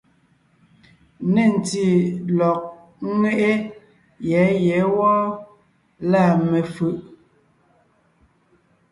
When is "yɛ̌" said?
4.29-4.45, 4.65-4.81